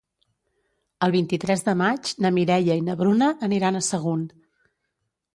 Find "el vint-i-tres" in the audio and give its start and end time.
1.07-1.61